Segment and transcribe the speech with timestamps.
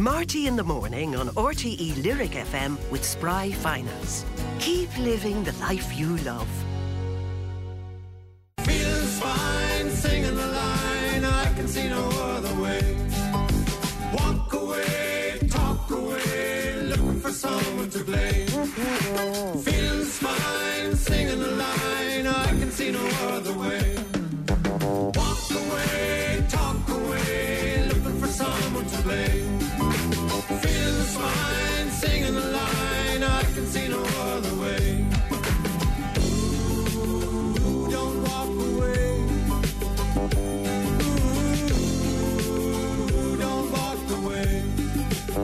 [0.00, 4.24] Marty in the morning on RTE Lyric FM with Spry Finance.
[4.58, 6.48] Keep living the life you love.
[8.60, 11.24] Feels fine singing the line.
[11.26, 12.96] I can see no other way.
[14.14, 18.46] Walk away, talk away, looking for someone to blame.
[19.62, 22.26] Feels fine singing the line.
[22.26, 23.99] I can see no other way.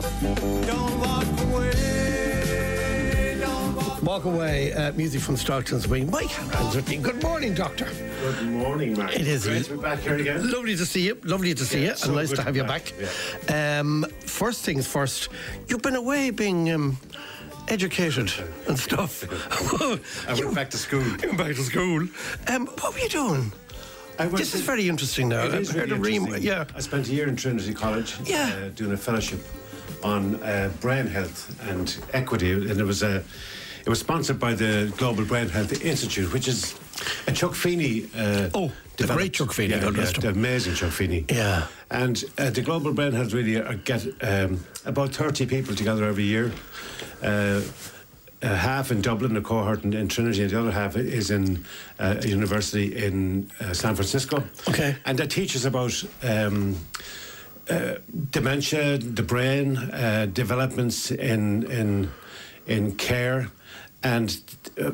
[0.01, 3.37] Don't walk away.
[3.39, 6.11] Don't walk Walk away, uh, music from Stockton's Wing.
[6.11, 6.97] Mike Hands with me.
[6.97, 7.85] Good morning, Doctor.
[8.21, 9.15] Good morning, Mark.
[9.15, 9.45] It is.
[9.47, 10.51] Great to be back here again.
[10.51, 11.17] Lovely to see you.
[11.23, 11.95] Lovely to see Yeah, you.
[11.95, 12.93] so and nice to have you back,
[13.47, 13.79] back.
[13.79, 15.29] Um, first things first,
[15.67, 16.97] you've been away being um,
[17.67, 18.31] educated
[18.67, 19.23] and stuff.
[20.29, 21.01] I went back to school.
[21.03, 22.07] You went back to school.
[22.47, 23.51] Um, what were you doing?
[24.31, 25.43] This is very interesting now.
[25.45, 26.43] It a ream- interesting.
[26.43, 26.65] yeah.
[26.75, 28.51] I spent a year in Trinity College Yeah.
[28.65, 29.39] uh, doing a fellowship
[30.03, 33.23] on uh, brain health and equity, and it was a.
[33.85, 36.75] It was sponsored by the Global Brain Health Institute, which is
[37.25, 38.09] a Chuck Feeney.
[38.13, 41.25] Uh, Oh, the great Chuck Feeney, Yeah, yeah, the amazing Chuck Feeney.
[41.29, 41.67] Yeah.
[41.89, 46.25] And uh, the Global Brain Health really are, get um, about 30 people together every
[46.25, 46.51] year.
[47.23, 47.61] Uh,
[48.43, 51.65] uh, half in Dublin, a cohort in, in Trinity, and the other half is in
[51.99, 54.43] uh, a university in uh, San Francisco.
[54.67, 54.95] Okay.
[55.05, 56.75] And they teach us about um,
[57.69, 57.95] uh,
[58.31, 62.09] dementia, the brain, uh, developments in in
[62.65, 63.47] in care,
[64.03, 64.37] and
[64.79, 64.91] uh,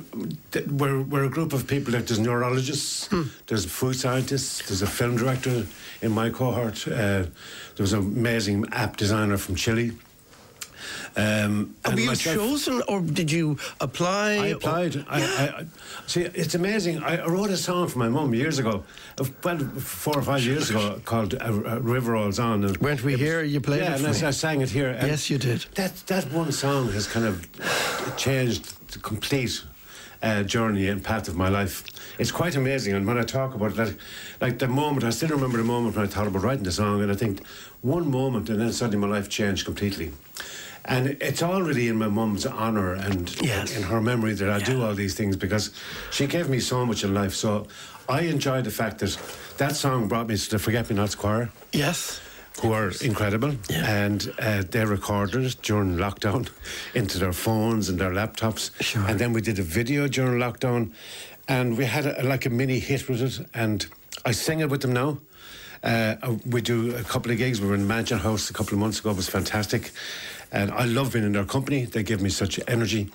[0.51, 1.93] th- we're we're a group of people.
[1.93, 3.09] Like there's neurologists,
[3.47, 5.65] there's food scientists, there's a film director
[6.01, 6.87] in my cohort.
[6.87, 6.91] Uh,
[7.75, 9.91] there was an amazing app designer from Chile.
[11.15, 14.31] Um, Were you myself- chosen or did you apply?
[14.33, 15.05] I applied.
[15.09, 15.65] I, I, I,
[16.07, 17.03] see, it's amazing.
[17.03, 18.83] I wrote a song for my mum years ago,
[19.19, 23.03] uh, well, four or five years ago, called uh, uh, "River Rolls On." And Weren't
[23.03, 23.43] we it was- here?
[23.43, 24.27] You played yeah, it and I.
[24.27, 24.89] I sang it here.
[24.89, 25.65] and Yes, you did.
[25.75, 27.47] That that one song has kind of
[28.17, 29.63] changed the complete
[30.21, 31.83] uh, journey and path of my life.
[32.19, 33.93] It's quite amazing, and when I talk about that,
[34.39, 37.01] like the moment, I still remember the moment when I thought about writing the song,
[37.01, 37.41] and I think
[37.81, 40.11] one moment, and then suddenly my life changed completely.
[40.85, 43.75] And it's all really in my mum's honour and Yes.
[43.75, 45.71] in her memory that I do all these things because
[46.11, 47.33] she gave me so much in life.
[47.33, 47.67] So
[48.09, 49.17] I enjoy the fact that
[49.57, 52.19] that song brought me to the Forget Me Nots Choir Yes.
[52.61, 56.49] who are incredible, and uh, they recorded it during lockdown
[56.93, 59.03] into their phones and their laptops, Sure.
[59.07, 60.91] and then we did a video during lockdown,
[61.47, 63.85] and we had a, like a mini hit with it, and
[64.25, 65.17] I sing it with them now.
[65.83, 67.59] Uh, uh, we do a couple of gigs.
[67.59, 69.09] We were in Mansion House a couple of months ago.
[69.11, 69.91] It was fantastic,
[70.53, 71.83] and I love being in their company.
[71.85, 73.09] They give me such energy,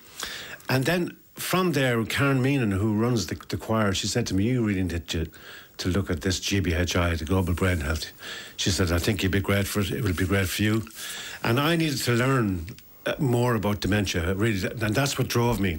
[0.68, 4.44] and then from there, Karen Meenan, who runs the, the choir, she said to me,
[4.44, 5.30] "You really need to."
[5.78, 8.06] to look at this GBHI, the Global Brain Health.
[8.56, 9.92] She said, I think you'd be great for it.
[9.92, 10.82] It will be great for you.
[11.44, 12.66] And I needed to learn
[13.18, 15.78] more about dementia, really, and that's what drove me.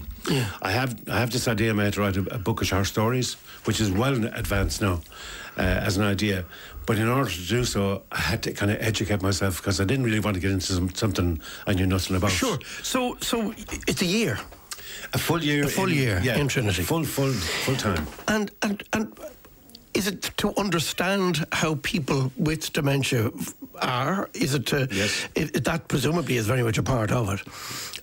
[0.62, 3.35] I have I have this idea, mate, to write a, a book of short stories,
[3.66, 5.01] which is well advanced now
[5.57, 6.45] uh, as an idea.
[6.85, 9.85] But in order to do so, I had to kind of educate myself because I
[9.85, 12.31] didn't really want to get into some, something I knew nothing about.
[12.31, 12.57] Sure.
[12.81, 13.53] So, so
[13.88, 14.39] it's a year,
[15.13, 15.66] A full year.
[15.66, 16.81] A full in, year yeah, in Trinity.
[16.84, 17.31] Full, full,
[17.66, 18.07] full time.
[18.28, 19.13] and and and
[19.94, 23.31] is it to understand how people with dementia
[23.81, 24.29] are?
[24.33, 24.88] Is it to?
[24.91, 25.27] Yes.
[25.35, 27.41] It, that presumably is very much a part of it,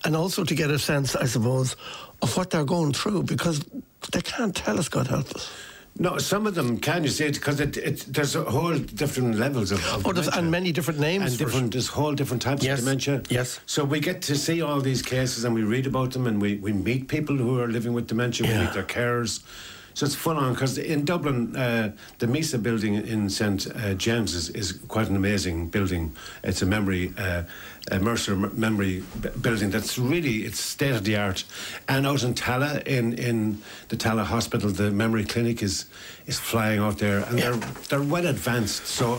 [0.05, 1.77] and also to get a sense, I suppose,
[2.23, 3.65] of what they're going through because
[4.13, 4.89] they can't tell us.
[4.89, 5.51] God help us.
[5.99, 9.39] No, some of them can you see it because it, it, there's a whole different
[9.39, 10.43] levels of, of Oh, there's, dementia.
[10.43, 13.23] and many different names and different there's whole different types Yes, of dementia.
[13.31, 13.61] yes.
[13.65, 16.57] So we get to see all these cases and we read about them and we,
[16.57, 18.47] we meet people who are living with dementia.
[18.47, 18.59] Yeah.
[18.59, 19.43] We meet their carers.
[19.97, 24.35] So it's full on because in Dublin, uh, the Mercer building in St uh, James
[24.35, 26.15] is, is quite an amazing building.
[26.45, 27.45] It's a memory, uh,
[27.91, 31.45] a Mercer memory b- building that's really it's state of the art.
[31.89, 35.87] And out in Tallaght, in, in the Tallaght Hospital, the memory clinic is
[36.27, 37.57] is flying out there, and they're
[37.89, 38.87] they're well advanced.
[38.87, 39.15] So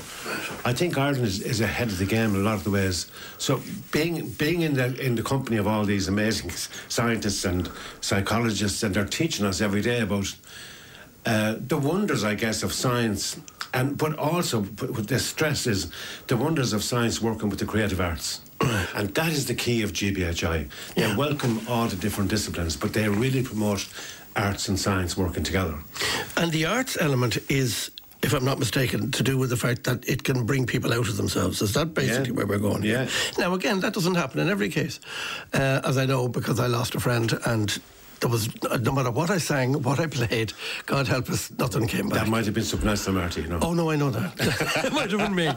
[0.63, 3.09] I think Ireland is, is ahead of the game in a lot of the ways.
[3.39, 3.61] So
[3.91, 6.51] being being in the in the company of all these amazing
[6.87, 7.67] scientists and
[8.01, 10.35] psychologists, and they're teaching us every day about
[11.27, 13.37] uh, the wonders, I guess, of science,
[13.73, 14.61] and but also
[14.95, 15.87] what the stress is
[16.27, 18.41] the wonders of science working with the creative arts,
[18.95, 20.67] and that is the key of GBHI.
[20.95, 21.17] They Yeah.
[21.17, 23.85] welcome all the different disciplines, but they really promote
[24.35, 25.75] arts and science working together.
[26.35, 27.91] And the arts element is
[28.23, 31.07] if I'm not mistaken, to do with the fact that it can bring people out
[31.07, 31.61] of themselves.
[31.61, 32.35] Is that basically Yeah.
[32.37, 32.83] where we're going?
[32.83, 33.07] Yeah.
[33.37, 34.99] Now, again, that doesn't happen in every case,
[35.53, 37.77] uh, as I know because I lost a friend and.
[38.19, 38.49] There was
[38.81, 40.53] no matter what I sang, what I played.
[40.85, 42.19] God help us, nothing came back.
[42.25, 43.41] That might have been else, Marty.
[43.41, 43.59] You know.
[43.61, 44.33] Oh no, I know that.
[44.85, 45.47] it might have been me.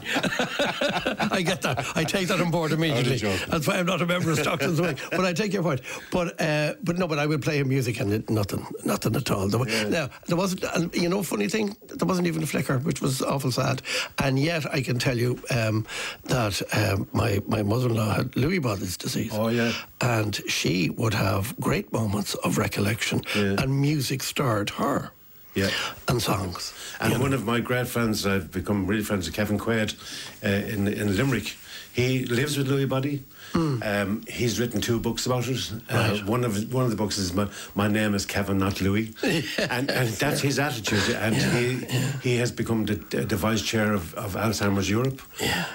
[1.31, 1.85] I get that.
[1.95, 3.17] I take that on board immediately.
[3.47, 4.97] That's why I'm not a member of Stockton's Wing.
[5.11, 5.81] But I take your point.
[6.11, 9.29] But uh, but no, but I will play him music and it, nothing, nothing at
[9.31, 9.47] all.
[9.47, 12.77] There, wa- Now there wasn't, and you know, funny thing, there wasn't even a flicker,
[12.79, 13.81] which was awful sad.
[14.19, 15.85] And yet I can tell you um,
[16.25, 19.31] that um, my my mother-in-law had Lewy Body's disease.
[19.33, 19.71] Oh, yeah.
[20.01, 23.61] And she would have great moments of recollection, Yeah.
[23.61, 25.11] and music stirred her.
[25.53, 25.69] Yeah.
[26.07, 26.73] And songs.
[26.99, 27.23] And you know.
[27.23, 29.95] one of my great friends, I've become really friends with Kevin Quaid
[30.43, 31.55] uh, in in Limerick.
[31.93, 33.23] He lives with Lewy Body.
[33.53, 35.73] Um, he's written two books about it.
[35.89, 39.13] Uh, One of one of the books is my, my name is Kevin, not Lewy,
[39.69, 41.15] and, and that's his attitude.
[41.15, 41.85] And he
[42.23, 42.95] he has become the,
[43.25, 45.21] the vice chair of, of Alzheimer's Europe,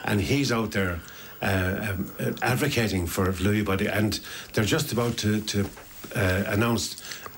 [0.04, 1.00] and he's out there
[1.42, 4.20] uh, um, advocating for Lewy Body, and
[4.54, 5.68] they're just about to to
[6.16, 6.96] uh, announce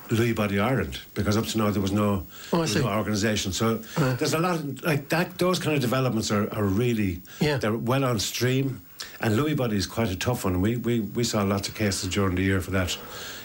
[0.09, 3.51] Lewy Body Ireland because up to now there was no, Oh, there was no organisation.
[3.51, 3.75] So
[4.17, 5.37] there's a lot of, like that.
[5.37, 7.57] Those kind of developments are, are really Yeah.
[7.57, 8.81] they're well on stream.
[9.21, 10.61] And Lewy Body is quite a tough one.
[10.61, 12.97] We we, we saw lots of cases during the year for that.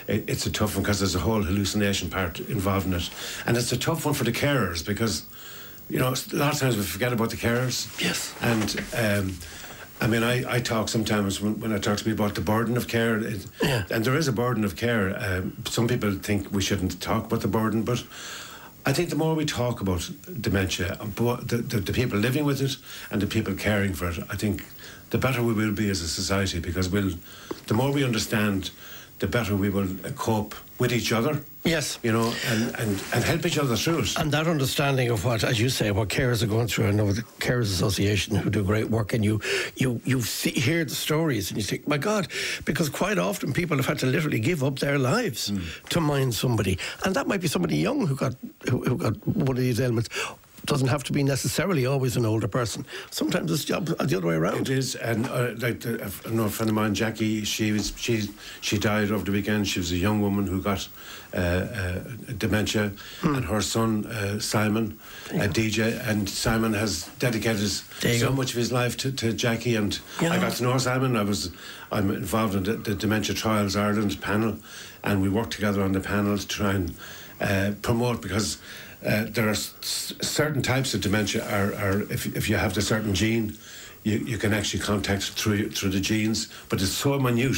[0.06, 3.10] It, it's a tough one because there's a whole hallucination part involved in it,
[3.46, 5.24] and it's a tough one for the carers because
[5.88, 7.88] you know a lot of times we forget about the carers.
[8.00, 8.34] Yes.
[8.40, 9.36] And um,
[10.00, 12.76] I mean, I, I talk sometimes when, when I talk to people about the burden
[12.76, 13.84] of care, it, Yeah.
[13.90, 15.16] and there is a burden of care.
[15.18, 18.02] Um, some people think we shouldn't talk about the burden, but
[18.84, 20.10] I think the more we talk about
[20.40, 22.76] dementia, the, the, the people living with it
[23.10, 24.64] and the people caring for it, I think
[25.10, 27.12] the better we will be as a society because we'll,
[27.66, 28.72] the more we understand,
[29.18, 31.40] the better we will uh, cope with each other.
[31.64, 31.98] Yes.
[32.02, 34.18] You know, and, and, and help each other through it.
[34.18, 36.88] And that understanding of what, as you say, what carers are going through.
[36.88, 39.40] I know the Carers Association who do great work, and you
[39.76, 42.28] you you see, hear the stories, and you think, my God,
[42.66, 45.52] because quite often people have had to literally give up their lives
[45.88, 48.34] to mind somebody, and that might be somebody young who got
[48.68, 50.10] who, who got one of these ailments.
[50.66, 52.86] Doesn't have to be necessarily always an older person.
[53.10, 54.62] Sometimes it's job the other way around.
[54.62, 57.44] It is, and uh, like the, I know a friend of mine, Jackie.
[57.44, 58.30] She was she
[58.62, 59.68] she died over the weekend.
[59.68, 60.88] She was a young woman who got
[61.34, 61.98] uh, uh,
[62.38, 63.34] dementia, Hmm.
[63.34, 64.98] and her son uh, Simon,
[65.32, 68.32] a DJ, and Simon has dedicated so go.
[68.32, 69.76] much of his life to, to Jackie.
[69.76, 71.14] And You I got to know Simon.
[71.16, 71.50] I was
[71.92, 74.56] I'm involved in the, the Dementia Trials Ireland panel,
[75.02, 76.94] and we worked together on the panel to try and
[77.38, 78.56] uh, promote because.
[79.04, 82.80] Uh, there are s- certain types of dementia are, are if, if you have the
[82.82, 83.56] certain gene
[84.02, 87.56] you, you can actually contact through through the genes, but it's so minute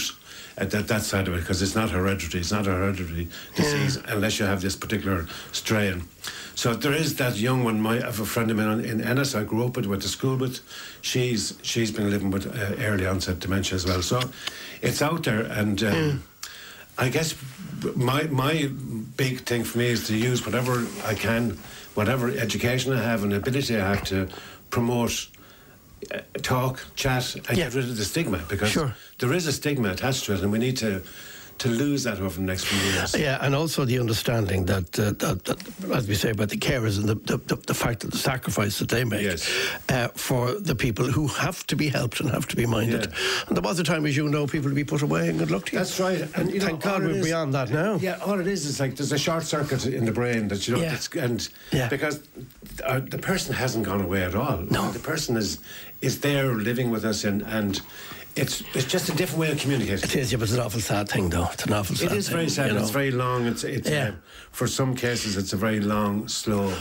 [0.58, 2.40] at that, that side of it because it's not hereditary.
[2.40, 6.04] It's not a hereditary disease unless you have this particular strain.
[6.54, 7.80] So there is that young one.
[7.80, 9.34] My, I have a friend of mine in Ennis.
[9.34, 10.60] I grew up with, went to school with.
[11.02, 14.00] She's she's been living with uh, early onset dementia as well.
[14.02, 14.20] So
[14.82, 16.22] it's out there, and um,
[16.98, 17.34] I guess
[17.94, 18.70] my my
[19.16, 21.58] big thing for me is to use whatever I can,
[21.94, 24.28] whatever education I have and ability I have to
[24.70, 25.28] promote
[26.14, 27.64] uh, talk, chat, and Yeah.
[27.64, 28.94] get rid of the stigma because Sure.
[29.18, 31.02] there is a stigma attached to it, and we need to
[31.58, 33.14] to lose that over the next few years.
[33.16, 36.98] Yeah, and also the understanding that, uh, that, that as we say about the carers
[36.98, 39.50] and the, the, the, fact that the sacrifice that they make Yes.
[39.88, 43.06] uh, for the people who have to be helped and have to be minded.
[43.10, 43.42] Yeah.
[43.48, 45.50] And there was a time, as you know, people to be put away and good
[45.50, 45.78] luck to you.
[45.78, 47.96] That's right, And know, thank God we're is- beyond that now.
[47.96, 50.74] Yeah, all it is is like there's a short circuit in the brain that you
[50.76, 50.98] know, Yeah.
[51.18, 51.88] and Yeah.
[51.88, 52.20] because
[52.84, 54.58] uh, the person hasn't gone away at all.
[54.70, 54.90] No.
[54.92, 55.58] the person is
[56.02, 57.80] is there living with us, and and
[58.36, 60.04] it's it's just a different way of communicating.
[60.04, 61.48] It is, yeah, but it's an awful sad thing, though.
[61.52, 62.70] It's an awful sad It is very sad.
[62.72, 62.98] It's know.
[63.00, 63.46] very long.
[63.46, 64.08] It's it's Yeah.
[64.08, 64.12] uh,
[64.52, 66.72] for some cases it's a very long, slow.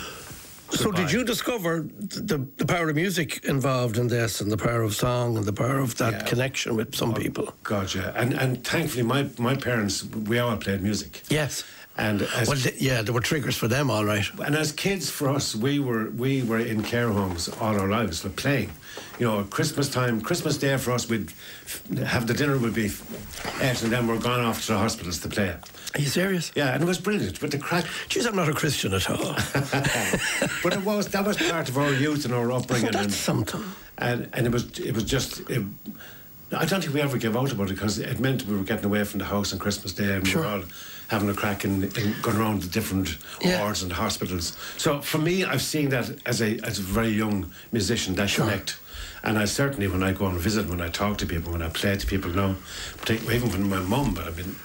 [0.71, 1.01] So, goodbye.
[1.03, 4.95] did you discover the, the power of music involved in this, and the power of
[4.95, 6.24] song, and the power of that Yeah.
[6.29, 7.53] connection with some people?
[7.63, 11.21] God, yeah, and and thankfully my my parents we all played music.
[11.29, 11.63] Yes.
[11.97, 14.25] And as, Well, th- yeah, there were triggers for them, all right.
[14.45, 18.24] and as kids, for us, we were we were in care homes all our lives,
[18.25, 18.69] like playing.
[19.19, 21.29] You know, Christmas time, Christmas Day for us, we'd
[21.65, 22.91] f- have the dinner would be
[23.61, 25.49] and then we're gone off to the hospitals to play.
[25.95, 26.51] Are you serious?
[26.55, 27.39] Yeah, and it was brilliant.
[27.39, 29.33] But the crack, Jeez, I'm not a Christian at all.
[30.63, 32.91] but it was that was part of our youth and our upbringing.
[32.91, 33.63] That's and, something.
[33.97, 35.39] and and it was it was just.
[35.49, 35.63] It,
[36.51, 38.85] I don't think we ever gave out about it because it meant we were getting
[38.85, 40.41] away from the house on Christmas Day and Sure.
[40.41, 40.63] we were all
[41.07, 43.61] having a crack and, going around the different Yeah.
[43.61, 44.55] wards and hospitals.
[44.77, 48.77] So for me, I've seen that as a as a very young musician that connect.
[49.25, 51.70] And I certainly, when I go and visit, when I talk to people, when I
[51.70, 52.55] play to people now,
[53.10, 54.55] even when my mum, but I mean,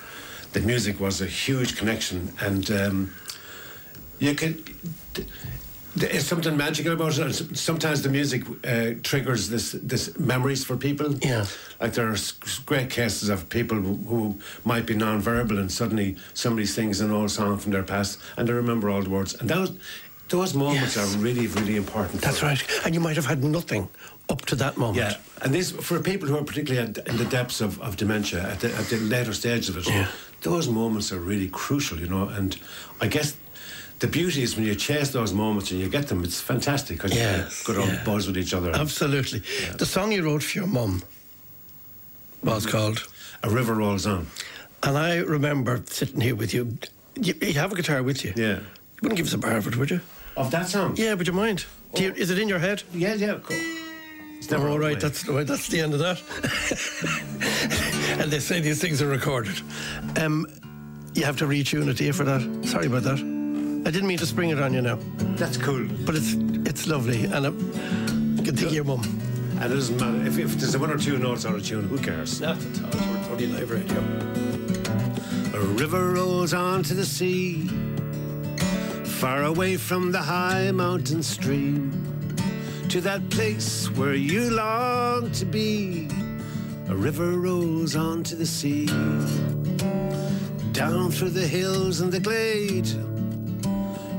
[0.53, 3.13] the music was a huge connection, and um,
[4.19, 4.75] you could.
[5.97, 7.57] There's something magical about it.
[7.57, 11.15] Sometimes the music uh, triggers this this memories for people.
[11.21, 11.47] Yeah.
[11.81, 12.17] Like there are
[12.65, 17.59] great cases of people who, might be non-verbal and suddenly somebody sings an old song
[17.59, 19.35] from their past and they remember all the words.
[19.41, 19.73] And those
[20.29, 21.15] those moments Yes.
[21.15, 22.23] are really really important.
[22.23, 22.63] That's right.
[22.85, 23.89] And you might have had nothing
[24.31, 24.97] up to that moment.
[24.99, 28.61] Yeah, and this for people who are particularly in the depths of, of dementia, at
[28.61, 30.07] the, at the later stage of it, Yeah.
[30.43, 32.29] those moments are really crucial, you know.
[32.29, 32.57] And
[33.01, 33.37] I guess
[33.99, 37.15] the beauty is when you chase those moments and you get them, it's fantastic because
[37.15, 38.05] Yes, you get good old yeah.
[38.05, 38.71] buzz with each other.
[38.75, 39.43] Absolutely.
[39.79, 41.03] The song you wrote for your mum
[42.43, 43.07] was called,
[43.43, 44.27] A river rolls on.
[44.83, 46.79] and I remember sitting here with you.
[47.21, 48.33] You, you have a guitar with you.
[48.37, 48.59] Yeah.
[48.61, 50.01] You wouldn't give us a bar of it, would you?
[50.37, 50.95] Of that song?
[50.97, 51.65] Yeah, would you mind?
[51.95, 52.21] Do you, oh.
[52.21, 52.83] is it in your head?
[52.95, 53.39] yeah, yeah.
[53.43, 53.57] Cool.
[54.41, 55.45] It's never All right, that's the.
[55.45, 56.19] That's the end of that.
[58.19, 59.61] and they say these things are recorded.
[60.17, 60.47] Um,
[61.13, 62.41] you have to retune it, you, for that?
[62.67, 63.19] Sorry about that.
[63.87, 64.99] I didn't mean to spring it on you now,
[65.37, 65.87] that's cool.
[66.07, 66.33] but it's
[66.67, 67.45] it's lovely, and
[68.39, 69.03] you can think your mum.
[69.61, 71.87] And it doesn't matter if, if there's one or two notes on a tune.
[71.89, 72.41] Who cares?
[72.41, 73.13] Not at all.
[73.13, 73.99] We're totally live radio.
[75.55, 77.69] A river rolls on to the sea,
[79.05, 82.10] far away from the high mountain stream,
[82.91, 86.09] to that place where you long to be.
[86.89, 88.87] A river rolls onto the sea,
[90.73, 92.89] down through the hills and the glade.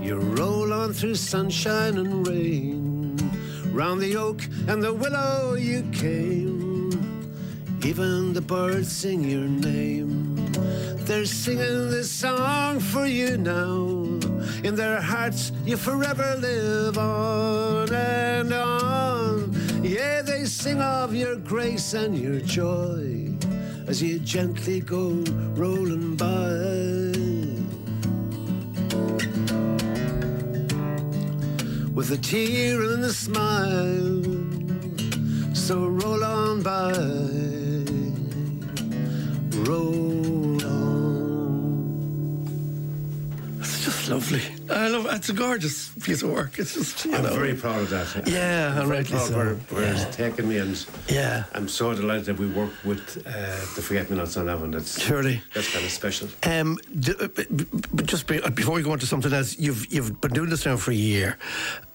[0.02, 3.18] You roll on through sunshine and rain,
[3.74, 6.92] round the oak and the willow you came.
[7.84, 10.36] Even the birds sing your name.
[11.06, 13.91] They're singing this song for you now.
[14.72, 19.54] In their hearts, you forever live on and on.
[19.84, 23.34] Yeah, they sing of your grace and your joy
[23.88, 25.10] as you gently go
[25.56, 26.32] rolling by.
[31.94, 34.24] With a tear and a smile,
[35.54, 36.94] so roll on by
[39.68, 42.40] roll on.
[43.60, 44.61] It's just lovely.
[44.72, 45.06] I love.
[45.12, 46.58] It's a gorgeous piece of work.
[46.60, 47.36] It's just you I'm know.
[47.36, 48.28] very proud of that.
[48.28, 49.38] Yeah, I'm very rightly proud so.
[49.38, 50.02] where, where Yeah.
[50.08, 51.44] it's taken me, and Yeah.
[51.54, 53.32] I'm so delighted that we work with uh,
[53.76, 54.72] the Forget Me Nots on that one.
[54.72, 55.42] That's Surely.
[55.54, 56.28] that's kind of special.
[56.44, 59.34] Um, d- uh, b- b- but just be, uh, before we go on to something
[59.34, 61.38] else, you've you've been doing this now for a year.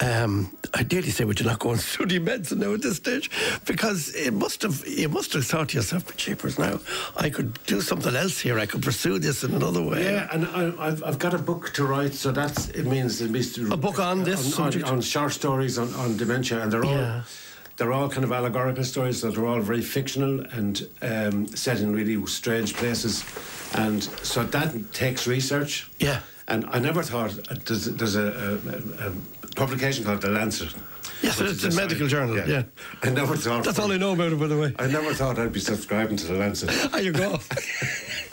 [0.01, 3.31] Um, I daily say, would you not go and study medicine now at this stage?
[3.67, 6.81] Because it must have you must have thought to yourself, but cheapers now,
[7.17, 8.59] I could do something else here.
[8.59, 10.05] I could pursue this in another way.
[10.05, 13.31] Yeah, and I, I've, I've got a book to write, so that's it means it
[13.31, 14.87] means to, A book on this on, subject?
[14.87, 17.23] on, short stories on, on dementia, and they're all Yeah.
[17.77, 19.21] they're all kind of allegorical stories.
[19.21, 23.25] So they're all very fictional and um, set in really strange places,
[23.75, 25.89] and so that takes research.
[25.99, 26.21] Yeah.
[26.49, 29.13] And I never thought uh, there's, there's a, a, a, a
[29.57, 30.73] publication called The Lancet.
[31.23, 32.65] Yes, it's a medical journal, yeah.
[33.03, 33.65] I never thought.
[33.65, 34.75] That's all I know about it, by the way.
[34.79, 36.71] I never thought I'd be subscribing to The Lancet.
[36.97, 37.39] There you go.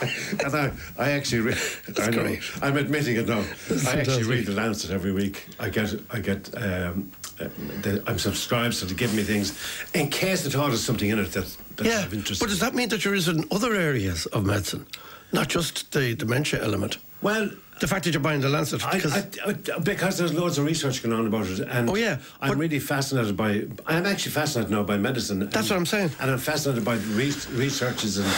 [0.00, 1.56] and I, I actually, re-
[1.98, 2.42] I know, great.
[2.62, 3.44] I'm admitting it now.
[3.68, 5.46] That's I actually read the Lancet every week.
[5.58, 7.48] I get, I get, um, uh,
[7.82, 9.58] the, I'm subscribed, so they give me things
[9.92, 12.40] in case at all there's something in it that that's yeah, of interest.
[12.40, 14.86] but does that mean that you're in other areas of medicine,
[15.32, 16.98] not just the dementia element?
[17.22, 17.50] well,
[17.80, 20.64] The fact that you're buying the Lancet, I, because I, I, because there's loads of
[20.64, 23.66] research going on about it, and Oh, yeah, I'm really fascinated by.
[23.86, 25.40] I'm actually fascinated now by medicine.
[25.40, 26.10] That's and- what I'm saying.
[26.20, 28.28] and I'm fascinated by re- researches, and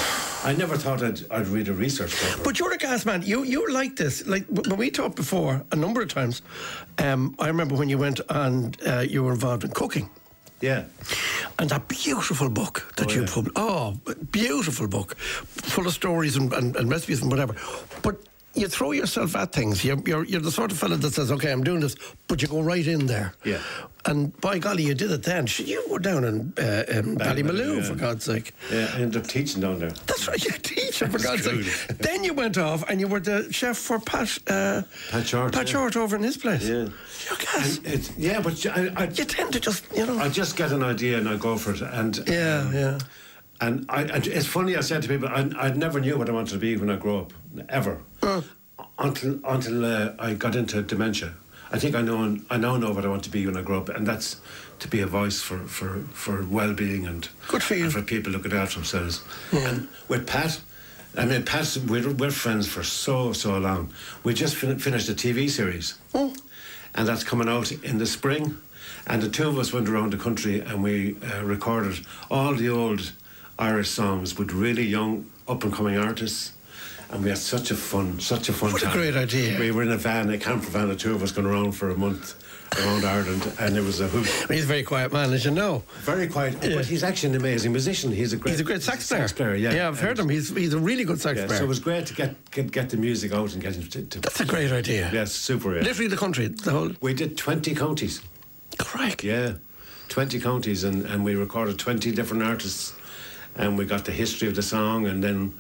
[0.43, 2.40] I never thought I'd, I'd read a research paper.
[2.45, 3.23] But you're a gas man.
[3.23, 4.26] You you're like this.
[4.26, 6.40] Like when we talked before a number of times.
[6.99, 10.09] Um, I remember when you went and uh, you were involved in cooking.
[10.62, 10.85] yeah,
[11.59, 13.26] And that beautiful book that Oh, you yeah.
[13.31, 13.57] published.
[13.57, 13.97] Oh,
[14.33, 17.55] beautiful book, full of stories and, and, and recipes and whatever.
[18.02, 18.16] But
[18.56, 19.84] you throw yourself at things.
[19.84, 21.94] You're, you're, you're the sort of fella that says, okay, I'm doing this,
[22.28, 23.34] but you go right in there.
[23.44, 23.60] Yeah.
[24.04, 25.46] And by golly, you did it then.
[25.46, 27.82] Sh- You were down in, uh, in Ballymaloe, yeah.
[27.82, 28.52] for God's sake.
[28.72, 28.88] yeah.
[28.94, 29.90] I ended up teaching down there.
[30.06, 31.66] That's right, you're a teacher, for God's sake.
[31.98, 35.66] then you went off and you were the chef for Pat, uh, Pat Short, Pat
[35.66, 35.72] yeah.
[35.72, 36.68] Short over in his place.
[36.68, 36.88] Yeah.
[37.84, 40.18] It, yeah, but I, I, You tend to just, you know.
[40.18, 41.82] I just get an idea and I go for it.
[41.82, 42.98] And yeah, yeah.
[43.60, 44.76] And I, and it's funny.
[44.76, 46.96] I said to people, I, I never knew what I wanted to be when I
[46.96, 47.32] grew up,
[47.68, 48.00] ever,
[48.98, 51.34] until until uh, I got into dementia.
[51.72, 53.78] I think I know I now know what I want to be when I grow
[53.78, 54.40] up, and that's
[54.80, 57.84] to be a voice for for, for well being and Good for you.
[57.84, 59.22] and for people looking after themselves.
[59.52, 60.60] And with Pat.
[61.18, 63.90] I mean, Pat, we're, we're friends for so, so long.
[64.22, 68.58] We just fin- finished a TV series and that's coming out in the spring.
[69.06, 72.68] And the two of us went around the country and we uh, recorded all the
[72.68, 73.12] old
[73.58, 76.52] Irish songs with really young, up and coming artists.
[77.10, 78.72] And we had such a fun, such a fun time.
[78.72, 79.58] What a great idea.
[79.60, 81.90] We were in a van, a camper van, the two of us going around for
[81.90, 82.34] a month,
[82.80, 84.26] around Ireland, and it was a hoot.
[84.50, 85.84] He's a very quiet man, as you know.
[86.00, 86.75] Very quiet, Yeah.
[86.75, 88.10] but he's actually an amazing musician.
[88.10, 89.20] He's a great, He's a great sax player.
[89.20, 89.72] Sax player, yeah.
[89.72, 90.28] Yeah, I've heard him.
[90.28, 91.58] He's he's a really good sax Yeah, player.
[91.58, 94.02] so it was great to get get, get the music out and get him to.
[94.02, 95.08] to That's a great idea.
[95.12, 95.76] yeah, super.
[95.76, 95.82] Yeah.
[95.82, 96.90] Literally the country, the whole.
[97.00, 98.20] We did twenty counties.
[98.78, 99.22] Crike.
[99.22, 99.52] Yeah,
[100.08, 102.94] 20 counties, and, and we recorded 20 different artists,
[103.56, 105.52] and we got the history of the song, and then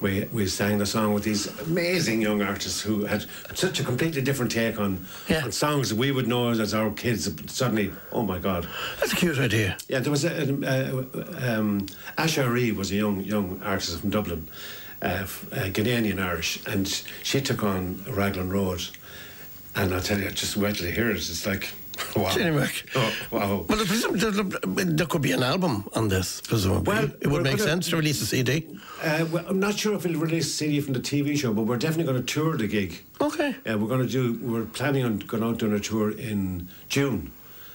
[0.00, 4.20] we, we sang the song with these amazing young artists who had such a completely
[4.20, 5.44] different take on, Yeah.
[5.44, 7.30] on songs that we would know as our kids.
[7.52, 8.66] Suddenly, oh my God.
[8.98, 9.76] That's a cute idea.
[9.88, 11.86] Yeah, there was a, a, a um,
[12.18, 14.48] Asha Ree was a young young artist from Dublin,
[15.02, 16.88] uh, f- uh, Ghanaian Irish, and
[17.22, 18.82] she took on Raglan Road,
[19.76, 21.16] and I tell you, just wait till you hear it.
[21.16, 21.68] It's like,
[22.16, 22.84] wow, Mac.
[22.94, 23.66] oh, wow.
[23.68, 26.94] Well, there, could be an album on this, presumably.
[26.94, 28.66] Well, it would make gonna- sense to release a CD.
[29.02, 31.62] Uh, well, I'm not sure if we'll release a CD from the TV show, but
[31.62, 33.02] we're definitely going to tour the gig.
[33.20, 33.54] Okay.
[33.66, 34.38] Yeah, we're going to do.
[34.42, 37.32] We're planning on going out doing a tour in June,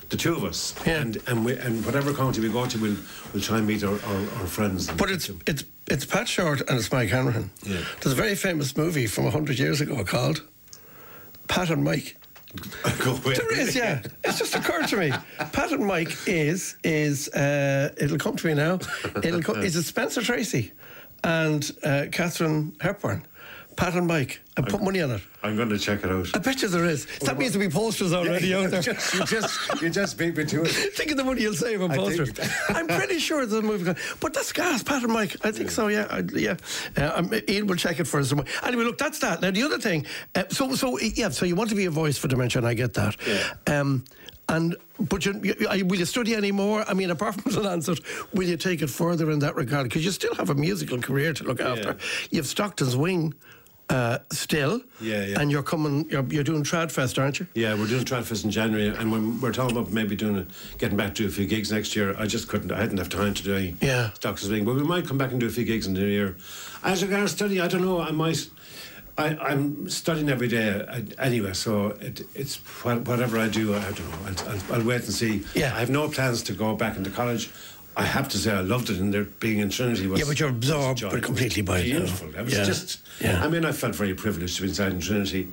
[0.10, 0.74] the two of us.
[0.86, 1.02] Yeah.
[1.02, 2.98] And and we, and whatever county we go to, we'll
[3.34, 4.90] we'll try and meet our, our, our friends.
[4.92, 5.40] But it's them.
[5.46, 7.50] it's it's Pat Short and it's Mike Hanrahan.
[7.64, 7.82] Yeah.
[8.02, 10.44] There's a very famous movie from hundred years ago called
[11.48, 12.16] Pat and Mike.
[13.36, 14.02] There is, yeah.
[14.24, 15.12] It's just occurred to me.
[15.52, 18.80] Pat and Mike is is uh, it'll come to me now.
[19.24, 20.72] It'll co- is it Spencer Tracy
[21.24, 23.26] and uh, Katharine Hepburn.
[23.78, 24.42] Pat and Mike.
[24.58, 25.22] I put money on it.
[25.44, 26.28] I'm going to check it out.
[26.34, 27.06] I bet you there is.
[27.20, 28.82] That means there'll be posters already out there.
[28.82, 30.68] Just, you just you just beat me to it.
[30.96, 32.32] Think of the money you'll save on I posters.
[32.70, 35.36] I'm pretty sure there's a movie, going- but that's gas, Pat and Mike.
[35.46, 35.90] I think so.
[35.90, 36.56] Yeah, I, yeah.
[36.98, 38.34] Uh, Ian will check it for us.
[38.64, 39.42] Anyway, look, that's that.
[39.42, 40.08] Now the other thing.
[40.34, 41.30] Uh, so, so yeah.
[41.30, 43.16] So you want to be a voice for dementia, and I get that.
[43.28, 43.80] Yeah.
[43.80, 44.06] Um,
[44.50, 46.84] and but you, you, will you study any more?
[46.90, 48.00] I mean, apart from the Lancet,
[48.34, 49.84] will you take it further in that regard?
[49.84, 51.98] Because you still have a musical career to look after.
[52.32, 53.34] You have Stockton's Wing.
[53.90, 55.40] Uh, still, Yeah, yeah.
[55.40, 56.10] and you're coming.
[56.10, 57.48] You're, you're doing Tradfest, aren't you?
[57.54, 60.98] Yeah, we're doing Tradfest in January, and when we're talking about maybe doing it, getting
[60.98, 62.14] back to a few gigs next year.
[62.20, 62.70] I just couldn't.
[62.74, 64.10] I hadn't have time to do any Yeah.
[64.16, 66.08] Stockton's Wing, but we might come back and do a few gigs in the new
[66.08, 66.36] year.
[66.84, 68.02] As regards study, I don't know.
[68.02, 68.50] I might.
[69.18, 73.74] I, I'm studying every day uh, anyway, so it, it's whatever I do.
[73.74, 74.18] I don't know.
[74.28, 75.44] I'll, I'll, I'll wait and see.
[75.56, 75.74] Yeah.
[75.76, 77.50] I have no plans to go back into college.
[77.98, 80.40] I have to say I loved it, and there being in Trinity was Yeah, but
[80.40, 81.86] you're absorbed completely by it.
[81.86, 82.30] Beautiful.
[82.36, 82.64] It was Yeah.
[82.64, 83.00] just.
[83.20, 83.44] Yeah.
[83.44, 85.48] I mean, I felt very privileged to be inside in Trinity,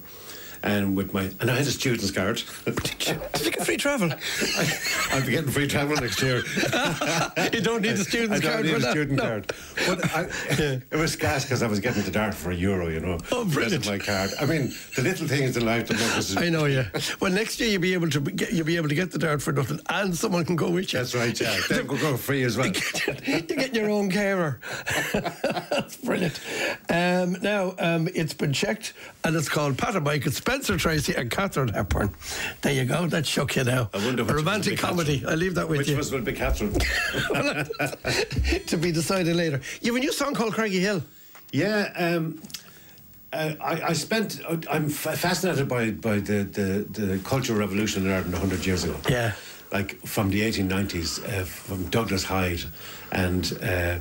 [0.65, 2.43] and with my and I had a student's card.
[2.65, 3.07] Did
[3.45, 4.11] you get free travel?
[5.13, 6.39] I'll be getting free travel next year.
[7.53, 8.91] you don't need a student's I don't card need a that.
[8.91, 9.23] student No.
[9.25, 9.53] card.
[9.87, 10.29] But I,
[10.91, 13.19] it was gas because I was getting the dart for a euro, you know.
[13.31, 13.87] Oh, brilliant.
[13.87, 14.31] My card.
[14.41, 16.37] I mean, the little things in life that make us.
[16.37, 16.89] I know, yeah.
[17.21, 19.43] Well, next year you'll be able to get, you'll be able to get the dart
[19.43, 20.99] for nothing, and someone can go with you.
[20.99, 21.61] That's right, yeah.
[21.69, 22.67] Then we'll go free as well.
[23.27, 24.61] you get your own carer.
[25.13, 26.41] That's brilliant.
[26.89, 30.25] Um, now, um, it's been checked and it's called Pat and Mike.
[30.55, 32.15] Spencer Tracy and Katharine Hepburn.
[32.63, 33.07] There you go.
[33.09, 33.91] That shook you now.
[33.93, 35.19] I wonder A romantic was will be comedy.
[35.19, 35.33] Catherine.
[35.33, 35.81] I leave that with you.
[35.81, 35.97] Which you.
[35.97, 36.73] was will be Catherine?
[38.67, 39.61] to be decided later.
[39.83, 41.03] You have a new song called Craigie Hill.
[41.53, 41.91] yeah.
[41.97, 42.41] Um,
[43.33, 44.41] uh, I, I spent.
[44.71, 48.97] I'm fa- fascinated by by the, the, the cultural revolution in Ireland 100 years ago.
[49.11, 49.33] Yeah.
[49.73, 52.63] like from the 1890s, uh, from Douglas Hyde
[53.11, 53.99] and uh,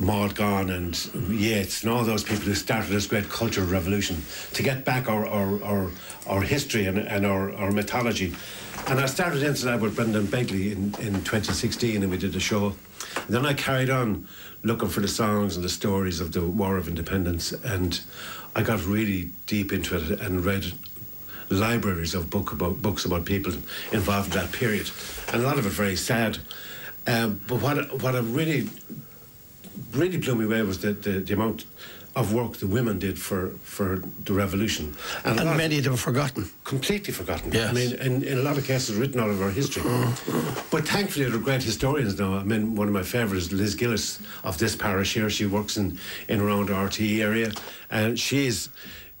[0.00, 0.96] Gonne and
[1.28, 5.26] Yeats and all those people who started this great cultural revolution to get back our,
[5.26, 5.90] our, our,
[6.26, 8.34] our history and, and our, our mythology.
[8.88, 12.40] And I started into that with Brendan Begley in, in 2016 and we did a
[12.40, 12.74] show.
[13.16, 14.26] And then I carried on
[14.62, 18.00] looking for the songs and the stories of the War of Independence and
[18.56, 20.72] I got really deep into it and read
[21.50, 23.52] libraries of book about books about people
[23.92, 24.90] involved in that period,
[25.32, 26.38] and a lot of it very sad.
[27.06, 28.68] Um, but what what I really
[29.92, 31.64] really blew me away was the, the, the amount
[32.16, 36.48] of work the women did for, for the revolution, a And many of them forgotten.
[36.62, 37.50] completely forgotten.
[37.52, 37.70] Yes.
[37.70, 39.82] I mean, in, in a lot of cases, written out of our history.
[40.70, 42.34] but thankfully, they're great historians now.
[42.34, 45.28] I mean, one of my favourites is Liz Gillis of this parish here.
[45.28, 47.50] She works in, in around the RTE area,
[47.90, 48.68] and she's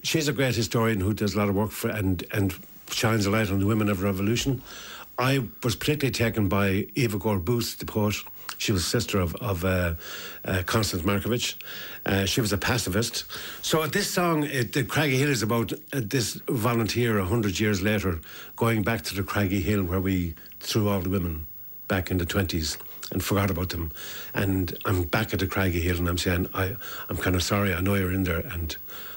[0.04, 2.54] she's a great historian who does a lot of work for and and
[2.90, 4.62] shines a light on the women of revolution.
[5.18, 8.16] I was particularly taken by Eva Gore Booth, the poet.
[8.64, 9.94] She was sister of, of uh,
[10.46, 11.56] uh, Constance Markievicz.
[12.06, 13.26] Uh, she was a pacifist.
[13.60, 17.82] So this song, it, the Craggy Hill, is about uh, this volunteer a hundred years
[17.82, 18.20] later
[18.56, 21.46] going back to the Craggy Hill where we threw all the women
[21.88, 22.78] back in the 20s
[23.12, 23.92] and forgot about them.
[24.32, 26.74] And I'm back at the Craggy Hill and I'm saying, I,
[27.10, 28.74] I'm kind of sorry, I know you're in there and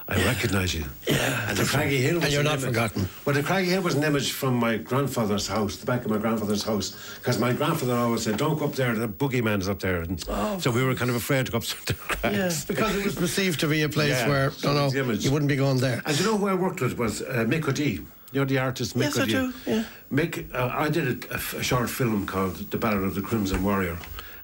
[0.10, 0.86] I recognise you.
[1.06, 3.10] Yeah, And the Craggy Hill was And you're an not image- forgotten.
[3.26, 6.18] well, the Craggy Hill was an image from my grandfather's house, the back of my
[6.18, 8.96] grandfather's house, because my grandfather always said, "Don't go up there.
[8.96, 10.18] The boogeyman is up there." And
[10.62, 12.38] so we were kind of afraid to go up to the crags.
[12.38, 15.30] Yeah, because it was perceived to be a place Yeah, where so no, no, you
[15.32, 16.02] wouldn't be going there.
[16.06, 18.00] And you know who I worked with was uh, Mick O'Dea.
[18.32, 19.84] You know the artist Mick Yes, I do, yeah.
[20.12, 23.98] Mick, uh, I did a short film called The Ballad of the Crimson Warrior.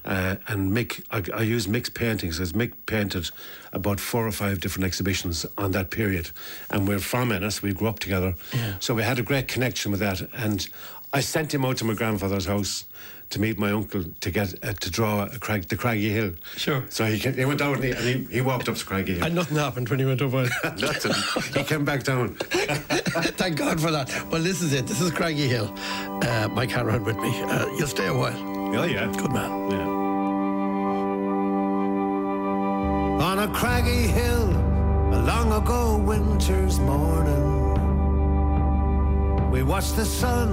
[0.05, 3.29] Uh, and Mick, I, I used Mick's paintings because Mick painted
[3.71, 6.29] about four or five different exhibitions on that period.
[6.69, 8.35] And we're from Ennis, we grew up together.
[8.53, 8.75] Yeah.
[8.79, 10.21] So we had a great connection with that.
[10.35, 10.67] And
[11.13, 12.85] I sent him out to my grandfather's house
[13.29, 16.33] to meet my uncle to get uh, to draw a crag, the Craggy Hill.
[16.55, 16.83] Sure.
[16.89, 19.15] So he, came, he went out and, he, and he, he walked up to Craggy
[19.15, 19.25] Hill.
[19.25, 20.47] And nothing happened when he went over.
[20.77, 21.13] Nothing.
[21.53, 22.35] he came back down.
[22.35, 24.09] Thank God for that.
[24.29, 24.85] Well, this is it.
[24.85, 25.73] This is Craggy Hill.
[25.77, 27.41] Uh, Mike Hanrahan with me.
[27.43, 28.37] Uh, you'll stay a while.
[28.75, 29.11] Oh, yeah.
[29.17, 29.71] Good man.
[29.71, 29.92] Yeah.
[33.53, 34.49] Craggy hill
[35.13, 37.51] a long ago winter's morning.
[39.51, 40.49] We watched the sun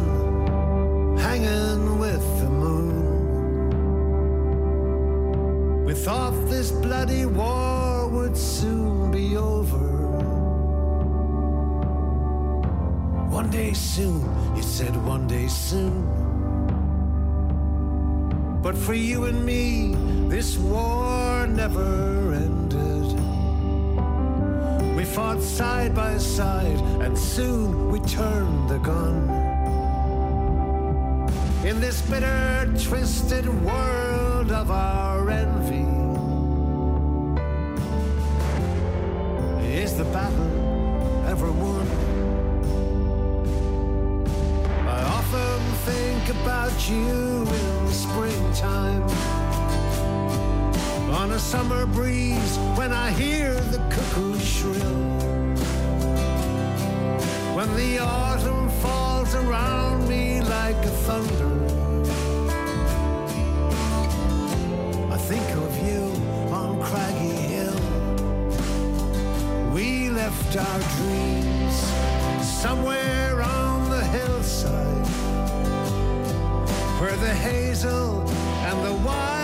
[1.16, 2.90] hanging with the moon.
[5.86, 9.78] We thought this bloody war would soon be over.
[13.30, 14.22] One day soon,
[14.54, 16.06] you said one day soon.
[18.62, 19.96] But for you and me,
[20.28, 22.59] this war never ended.
[25.14, 29.28] Fought side by side, and soon we turned the gun.
[31.66, 35.84] In this bitter, twisted world of our envy,
[39.66, 41.88] is the battle ever won?
[44.86, 49.39] I often think about you in springtime.
[51.12, 55.00] On a summer breeze, when I hear the cuckoo shrill.
[57.56, 61.54] When the autumn falls around me like a thunder.
[65.12, 66.04] I think of you
[66.54, 67.80] on Craggy Hill.
[69.74, 71.74] We left our dreams
[72.62, 75.06] somewhere on the hillside
[77.00, 78.20] where the hazel
[78.68, 79.39] and the wildflower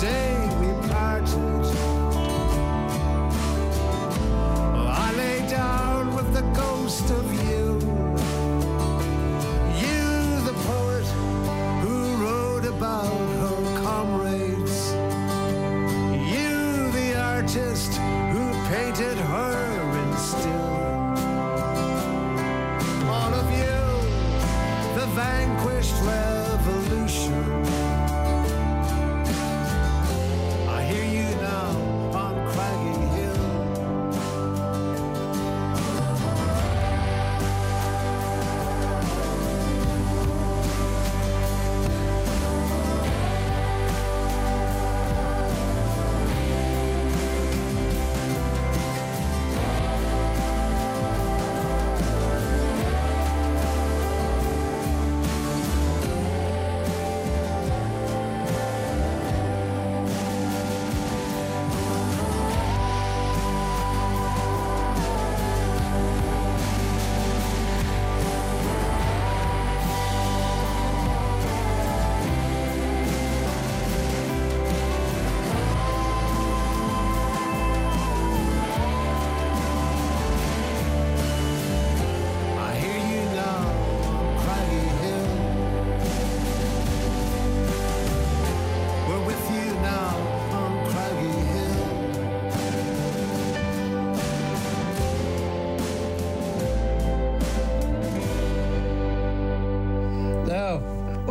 [0.00, 1.64] day we parted,
[4.76, 7.27] I lay down with the ghost of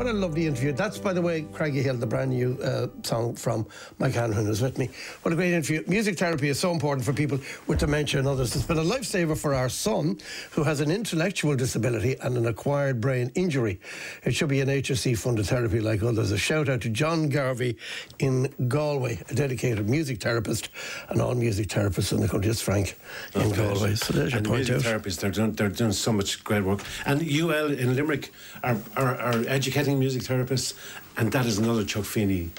[0.08, 0.72] what a lovely interview.
[0.72, 3.68] That's, by the way, Craigie Hill, the brand new uh, song from
[4.00, 4.90] Mike Hanrahan who's with me.
[5.24, 5.84] What a great interview.
[5.86, 8.56] Music therapy is so important for people with dementia and others.
[8.56, 10.18] It's been a lifesaver for our son,
[10.52, 13.82] who has an intellectual disability and an acquired brain injury.
[14.24, 16.32] It should be an HSE funded therapy like others.
[16.32, 17.76] A shout out to John Garvey
[18.20, 20.70] in Galway, a dedicated music therapist,
[21.10, 22.50] and all music therapists in the country.
[22.50, 22.98] It's Frank
[23.36, 23.96] in Galway.
[23.96, 25.02] So there's your and point music out.
[25.04, 26.80] therapists, they're doing, they're doing so much great work.
[27.06, 28.32] And UL in Limerick
[28.64, 30.74] are, are, are educating music therapists,
[31.18, 32.52] and that is another Chuck Feeney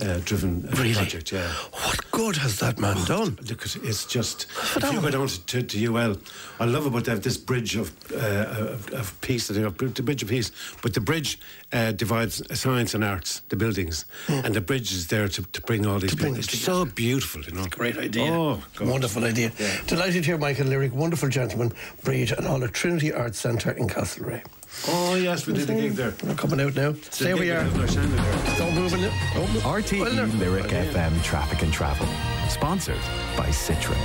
[0.00, 0.94] uh, driven uh, Really?
[0.94, 1.30] project.
[1.32, 1.46] Yeah.
[1.72, 3.38] What good has that man done?
[3.48, 6.16] Look, it's- just if you go down to, to, UL,
[6.58, 9.76] I love about they have this bridge of uh, of, of peace that they have,
[9.76, 10.50] the bridge of peace.
[10.82, 11.38] But the bridge
[11.72, 15.86] uh, divides science and arts, the buildings, and the bridge is there to, to bring
[15.86, 16.10] all these.
[16.12, 17.66] To bring It's so beautiful, you know.
[17.70, 18.32] Great idea.
[18.32, 18.88] Oh, God.
[18.88, 19.52] Wonderful idea.
[19.86, 23.88] Delighted to hear Michael Lyric, wonderful gentleman, Breed, and all at Trinity Arts Centre in
[23.88, 24.44] Castlereagh.
[24.88, 26.14] Oh yes, we did a gig there.
[26.24, 26.94] We're coming out now.
[27.10, 27.62] Stay where you are.
[27.64, 28.56] There's a gig with Shannon there.
[28.58, 29.12] Don't move in it.
[29.36, 32.06] Oh, RTE well, there- E Lyric oh, FM Traffic and Travel.
[32.48, 32.96] Sponsored
[33.36, 34.00] by Citroen.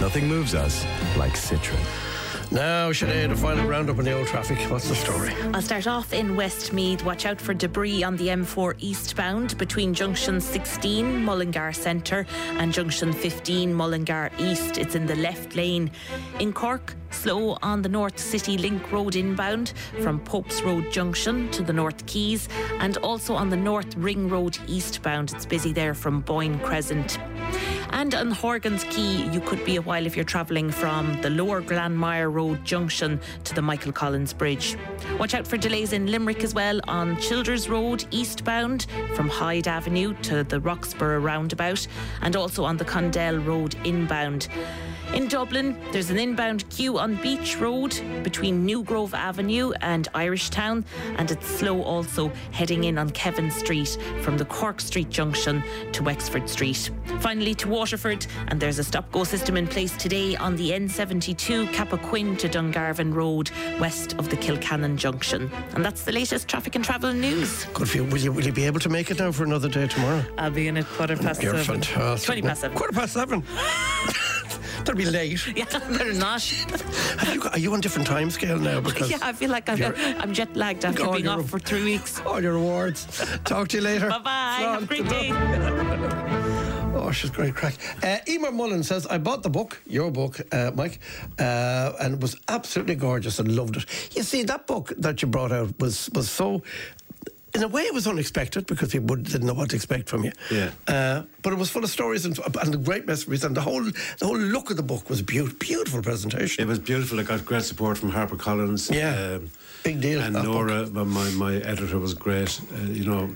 [0.00, 0.84] Nothing moves us
[1.16, 2.11] like Citroen.
[2.52, 4.58] Now, Sinead, a final roundup on the old traffic.
[4.70, 5.32] What's the story?
[5.54, 7.02] I'll start off in Westmeath.
[7.02, 12.26] Watch out for debris on the M4 eastbound between junction 16, Mullingar Centre,
[12.58, 14.76] and junction 15, Mullingar East.
[14.76, 15.90] It's in the left lane.
[16.40, 21.62] In Cork, slow on the North City Link Road inbound from Popes Road Junction to
[21.62, 25.32] the North Keys, and also on the North Ring Road eastbound.
[25.32, 27.18] It's busy there from Boyne Crescent.
[27.92, 31.62] And on Horgan's Quay, you could be a while if you're travelling from the Lower
[31.62, 34.76] Glanmire Road Junction to the Michael Collins Bridge.
[35.18, 40.14] Watch out for delays in Limerick as well on Childers Road eastbound from Hyde Avenue
[40.22, 41.86] to the Roxboro roundabout,
[42.22, 44.48] and also on the Condell Road inbound.
[45.14, 50.48] In Dublin, there's an inbound queue on Beach Road between New Grove Avenue and Irish
[50.48, 50.86] Town,
[51.18, 56.02] and it's slow also heading in on Kevin Street from the Cork Street junction to
[56.02, 56.90] Wexford Street.
[57.20, 61.70] Finally, to Waterford, and there's a stop go system in place today on the N72
[61.74, 65.50] Cappoquin to Dungarvan Road, west of the Kilcannon junction.
[65.74, 67.66] And that's the latest traffic and travel news.
[67.74, 68.04] Good for you.
[68.04, 70.24] Will you, will you be able to make it now for another day tomorrow?
[70.38, 71.82] I'll be in at quarter past You're seven.
[71.82, 72.26] fantastic.
[72.26, 72.76] 20 past seven.
[72.78, 73.44] Quarter past seven.
[74.78, 75.40] That'll be late.
[75.56, 75.64] Yeah,
[75.96, 76.42] better not.
[77.32, 78.80] You got- are you on different time scale now?
[78.92, 79.82] Because Yeah, I feel like I'm,
[80.20, 82.20] I'm jet lagged after being off for three weeks.
[82.26, 83.06] all your awards.
[83.44, 84.08] Talk to you later.
[84.08, 84.56] Bye bye.
[84.60, 85.32] Have a great day.
[86.94, 87.74] Oh, she's great crack.
[88.04, 91.00] Uh, Emer Mullen says, I bought the book, your book, uh, Mike,
[91.38, 93.86] uh, and it was absolutely gorgeous and loved it.
[94.14, 96.62] You see, that book that you brought out was, was so.
[97.54, 100.32] In a way, it was unexpected because people didn't know what to expect from you.
[100.50, 100.70] Yeah.
[100.88, 104.26] Uh, but it was full of stories and, and great messages, and the whole the
[104.26, 106.62] whole look of the book was beautiful, beautiful presentation.
[106.64, 107.20] It was beautiful.
[107.20, 108.90] I got great support from Harper Collins.
[108.90, 109.38] Yeah.
[109.84, 112.60] Big deal, And Nora, my, my my editor, was great.
[112.72, 113.34] Uh, you know,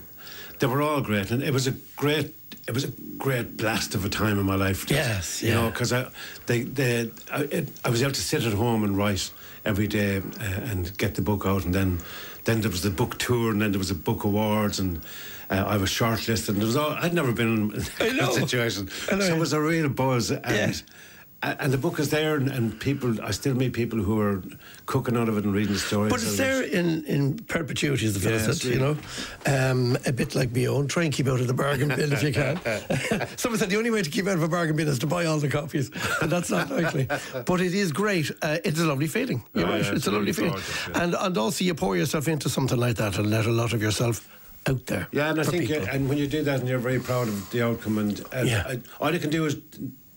[0.61, 2.33] they were all great, and it was a great.
[2.69, 4.91] It was a great blast of a time in my life.
[4.91, 6.09] Yes, you know, because I,
[6.47, 9.31] they, they, I, it, I was able to sit at home and write
[9.65, 12.01] every day uh, and get the book out, and then,
[12.47, 15.01] then there was the book tour, and then there was the book awards, and
[15.51, 16.49] uh, I was shortlisted.
[16.51, 17.69] And there was all, I'd never been in
[18.17, 20.75] that situation, so it was a real buzz, and.
[20.75, 20.96] Yeah.
[21.61, 24.43] And the book is there, and, and people, I still meet people who are
[24.87, 26.11] cooking out of it and reading the stories.
[26.13, 28.97] But it's there in, in perpetuity, as the fellow Yeah, said, you know.
[29.47, 30.89] Um, a bit like my own.
[30.89, 32.57] Try and keep out of the bargain bin if you can.
[33.37, 35.25] Someone said the only way to keep out of a bargain bin is to buy
[35.27, 35.91] all the copies.
[36.21, 37.07] And that's not likely.
[37.47, 38.31] But it is great.
[38.43, 39.45] Uh, it's a lovely feeling.
[39.55, 39.71] Oh, right.
[39.71, 40.55] yeah, it's, it's a lovely feeling.
[40.91, 41.03] yeah.
[41.03, 43.81] And, and also, you pour yourself into something like that and let a lot of
[43.81, 44.29] yourself
[44.69, 45.07] out there.
[45.13, 47.49] Yeah, and I think, uh, and when you do that and you're very proud of
[47.53, 48.65] the outcome, and, and Yeah.
[48.67, 49.57] I, all you can do is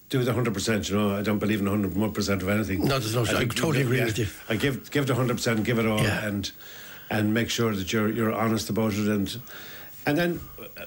[0.09, 1.15] do the 100%, you know.
[1.15, 2.83] I don't believe in 100% of anything.
[2.85, 4.27] No, there's no- I think totally agree with you.
[4.49, 6.25] I give give the 100%, give it all, Yeah.
[6.27, 6.51] and
[7.11, 9.39] and make sure that you're you're honest about it, and
[10.05, 10.39] and then
[10.77, 10.85] uh,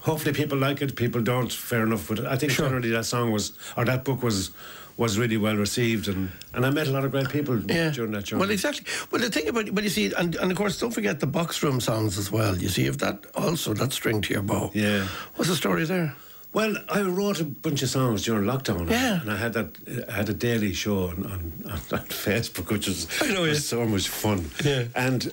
[0.00, 2.08] hopefully people like it, people don't, fair enough.
[2.08, 2.66] But I think Sure.
[2.66, 4.50] generally that song was, or that book was,
[4.96, 7.90] was really well received, and, and I met a lot of great people Yeah.
[7.90, 8.40] during that journey.
[8.40, 8.84] Well, exactly.
[9.10, 11.62] Well, the thing about, but you see, and, and of course, don't forget the box
[11.62, 12.56] room songs as well.
[12.56, 14.70] You see, if that also that string to your bow.
[14.74, 15.06] Yeah.
[15.36, 16.14] What's the story there?
[16.54, 18.88] Well, I wrote a bunch of songs during lockdown.
[18.88, 19.20] Yeah.
[19.20, 19.76] And I had that
[20.08, 23.78] I had a daily show on, on, on, Facebook, which was, know, was yeah.
[23.78, 24.48] so much fun.
[24.64, 24.84] Yeah.
[24.94, 25.32] And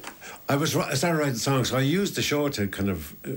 [0.50, 3.30] I was I started writing songs, so I used the show to kind of uh,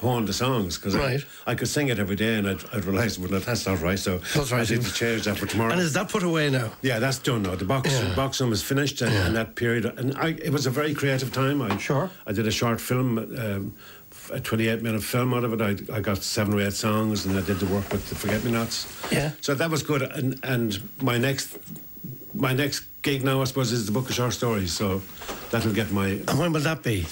[0.00, 1.24] hone the songs because Right.
[1.46, 3.98] I, I could sing it every day, and I'd, I'd realised, well, that's not right.
[3.98, 4.70] So That's right.
[4.70, 5.72] I need to change that for tomorrow.
[5.72, 6.70] And is that put away now?
[6.82, 7.56] yeah, that's done now.
[7.56, 8.14] The box Yeah.
[8.14, 11.32] box room is finished, and, and that period, and I, it was a very creative
[11.32, 11.62] time.
[11.62, 12.10] I, Sure.
[12.26, 13.72] I did a short film, um,
[14.32, 15.60] a 28 minute film out of it.
[15.90, 18.44] I, I got seven or eight songs, and I did the work with the Forget
[18.44, 18.86] Me Nots.
[19.12, 19.30] Yeah.
[19.40, 20.02] So that was good.
[20.02, 21.58] And and my next
[22.34, 24.72] my next gig now, I suppose, is the book of short stories.
[24.72, 25.02] So
[25.50, 26.20] that'll get my.
[26.28, 27.06] And when will that be?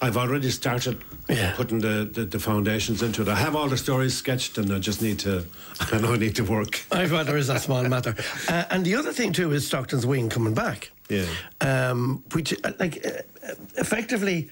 [0.00, 0.98] I've already started
[1.28, 1.54] Yeah.
[1.54, 3.28] putting the, the, the foundations into it.
[3.28, 5.44] I have all the stories sketched, and I just need to.
[5.92, 6.80] I know I need to work.
[6.90, 8.14] I there is that small matter.
[8.48, 10.90] Uh, and the other thing too is Stockton's Wing coming back.
[11.08, 11.26] Yeah.
[11.60, 14.48] Um, which, uh, like, uh, effectively,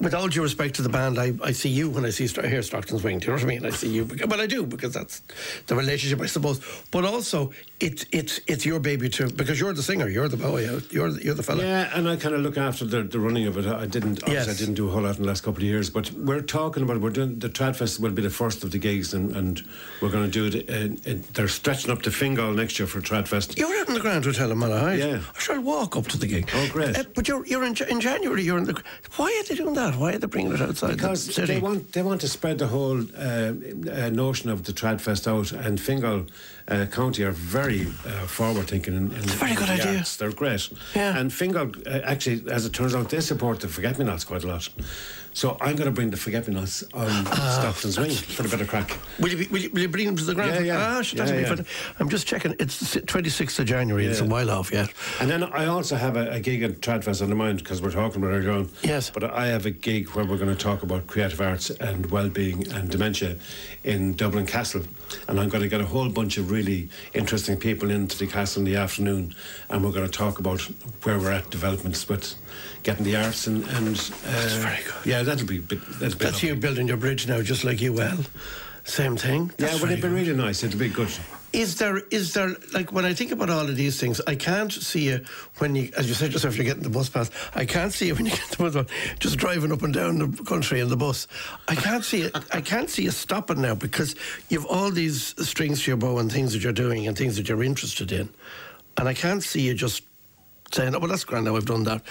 [0.00, 2.46] with all due respect to the band, I, I see you when I see St-
[2.46, 3.18] hear Stockton's Wing.
[3.18, 3.66] Do you know what I mean?
[3.66, 4.04] I see you.
[4.04, 5.22] Because, well, I do because that's
[5.66, 6.60] the relationship, I suppose.
[6.90, 10.62] But also, it's it's it's your baby too because you're the singer, you're the boy,
[10.90, 11.62] you're the, you're the fella.
[11.64, 13.66] Yeah, and I kind of look after the, the running of it.
[13.66, 14.22] I didn't.
[14.22, 14.48] Obviously, Yes.
[14.48, 16.82] I didn't do a whole lot in the last couple of years, but we're talking
[16.82, 17.00] about.
[17.00, 19.62] We're doing the Tradfest will be the first of the gigs, and, and
[20.00, 20.68] we're going to do it.
[20.68, 23.56] In, in, they're stretching up to Fingal next year for Tradfest.
[23.58, 24.98] You're out in the Grand Hotel in Malahide.
[24.98, 25.20] Yeah.
[25.34, 26.48] I shall walk up to the gig.
[26.54, 26.96] Oh, great.
[26.96, 28.42] Uh, but you're you're in, in January.
[28.42, 28.80] You're in the.
[29.16, 29.81] Why are they doing that?
[29.90, 31.54] Why are they bringing it outside Because the city?
[31.54, 33.52] they want they want to spread the whole uh,
[34.04, 36.26] uh, notion of the Tradfest out, and Fingal
[36.68, 38.94] uh, County are very uh, forward thinking.
[38.94, 39.98] In, in a very good the idea.
[39.98, 40.16] arts.
[40.16, 40.68] They're great.
[40.94, 41.18] Yeah.
[41.18, 44.44] And Fingal, uh, actually, as it turns out, they support the Forget Me Nots quite
[44.44, 44.68] a lot.
[45.34, 48.48] So I'm going to bring the forget me nots on Ah, Stockton's Wing for a
[48.50, 48.98] bit of crack.
[49.18, 50.52] Will you, be, will, you, will you bring them to the ground?
[50.54, 50.96] Yeah, yeah.
[50.98, 51.62] Ah, Yeah, be yeah.
[51.98, 52.54] I'm just checking.
[52.58, 54.04] It's the 26th of January.
[54.06, 54.90] It's a while off yet.
[55.20, 57.90] And then I also have a, a gig at Tradfest on the mind because we're
[57.92, 58.68] talking about earlier on.
[58.82, 59.08] Yes.
[59.10, 62.70] But I have a gig where we're going to talk about creative arts and well-being
[62.72, 63.36] and dementia
[63.84, 64.82] in Dublin Castle,
[65.28, 68.60] and I'm going to get a whole bunch of really interesting people into the castle
[68.60, 69.34] in the afternoon,
[69.70, 70.60] and we're going to talk about
[71.04, 72.34] where we're at developments with
[72.82, 74.94] getting the arts and and uh, very good.
[75.06, 78.18] Yeah, that'll be bit- that'll That's you building your bridge now, just like you well.
[78.84, 79.46] Same thing.
[79.58, 80.64] Yeah, That's well, very it'd be really nice.
[80.64, 81.10] It'll be good.
[81.52, 84.72] Is there, is there, like, when I think about all of these things, I can't
[84.72, 85.20] see you
[85.58, 87.30] when you, as you said yourself, you're getting the bus pass.
[87.54, 88.86] I can't see you when you get the bus pass,
[89.18, 91.28] just driving up and down the country in the bus.
[91.68, 92.36] I can't see it.
[92.52, 94.16] I can't see you stopping now because
[94.48, 97.48] you've all these strings to your bow and things that you're doing and things that
[97.50, 98.30] you're interested in.
[98.96, 100.04] And I can't see you just
[100.72, 102.02] saying, oh, well, that's grand now, I've done that.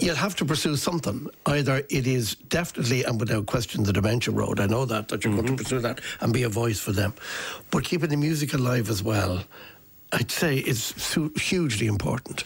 [0.00, 1.28] You'll have to pursue something.
[1.44, 4.58] Either it is definitely and without question the dementia road.
[4.58, 5.62] I know that that you're going to mm-hmm.
[5.62, 7.12] pursue that and be a voice for them,
[7.70, 9.44] but keeping the music alive as well.
[10.12, 12.42] I'd say is su- hugely important.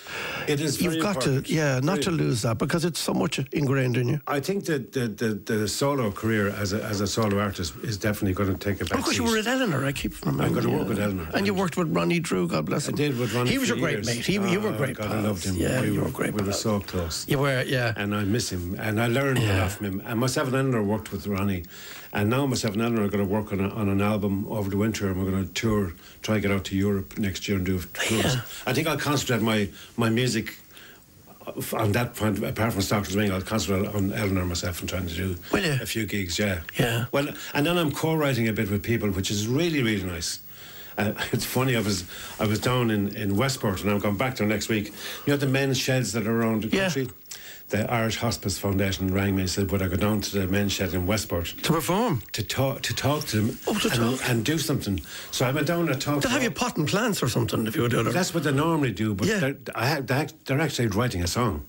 [0.46, 1.46] It is very You've got important.
[1.46, 4.20] to, yeah, not Very- to lose that because it's so much ingrained in you.
[4.26, 7.96] I think that the, the, the solo career as a, as a solo artist is
[7.96, 10.48] definitely going to take a back Because you were at Eleanor, I keep remembering.
[10.48, 11.26] I'm gonna work with Eleanor.
[11.34, 12.46] and you worked with Ronnie Drew.
[12.46, 12.94] God bless him.
[12.94, 13.50] I did with Ronnie.
[13.50, 14.06] He was your great years.
[14.06, 14.26] mate.
[14.26, 14.96] He, you were Oh, great.
[14.96, 15.56] God, I loved him.
[15.56, 16.34] Yeah, we you were, were great.
[16.34, 16.60] We were pals.
[16.60, 17.26] so close.
[17.28, 17.94] You were, yeah.
[17.96, 18.76] And I miss him.
[18.78, 19.62] And I learned a Yeah.
[19.62, 20.02] lot from him.
[20.04, 21.64] And myself and Eleanor worked with Ronnie.
[22.14, 24.70] And now myself and Eleanor are going to work on, a, on an album over
[24.70, 25.08] the winter.
[25.10, 27.80] And we're going to tour, try to get out to Europe next year and do
[27.92, 28.36] tours.
[28.66, 30.54] I think I'll concentrate my, my music
[31.44, 34.88] uh, on that point, apart from Stockton's Wing, I'll concentrate on Eleanor and myself and
[34.88, 36.60] trying to do a few gigs, yeah.
[36.78, 37.06] Yeah.
[37.10, 40.38] Well, and then I'm co-writing a bit with people, which is really, really nice.
[40.96, 41.74] Uh, it's funny.
[41.76, 42.04] I was
[42.38, 44.92] I was down in, in Westport, and I'm going back there next week.
[45.26, 46.82] You know the men's sheds that are around the Yeah.
[46.84, 47.08] country.
[47.70, 50.72] The Irish Hospice Foundation rang me and said, "Would I go down to the men's
[50.72, 52.22] shed in Westport To perform.
[52.32, 54.28] to talk to talk to them Oh, to and, talk.
[54.30, 55.00] and do something?"
[55.30, 56.22] So I went down and talked.
[56.22, 58.12] They'll to have you all- potting plants or something if you were doing it.
[58.12, 59.38] That's what they normally do, but Yeah.
[59.40, 61.64] they're, I, they're they're actually writing a song.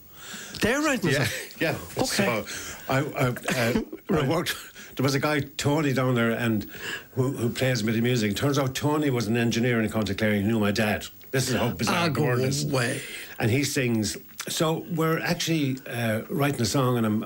[0.61, 1.27] They're writing Yeah,
[1.59, 1.75] yeah.
[1.97, 2.05] Okay.
[2.05, 2.45] So
[2.89, 3.81] I, I, uh,
[4.21, 4.53] I worked.
[4.97, 6.69] There was a guy Tony down there, and
[7.15, 8.35] who, who plays me the music.
[8.35, 10.35] Turns out Tony was an engineer in County Clare.
[10.35, 11.05] He knew my dad.
[11.31, 12.63] This is how bizarre Ah, the world is.
[12.65, 13.01] away.
[13.39, 14.17] And he sings.
[14.47, 17.23] So we're actually uh, writing a song, and I'm,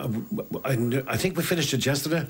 [0.64, 2.26] I, I think we finished it yesterday